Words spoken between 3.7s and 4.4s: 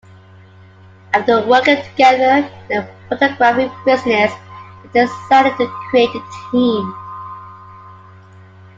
business,